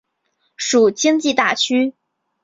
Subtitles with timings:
[0.55, 1.93] 属京畿大区。